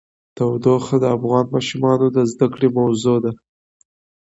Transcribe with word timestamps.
تودوخه 0.35 0.95
د 0.99 1.05
افغان 1.15 1.45
ماشومانو 1.53 2.07
د 2.15 2.17
زده 2.31 2.47
کړې 2.53 2.67
موضوع 2.77 3.17
ده. 3.23 3.31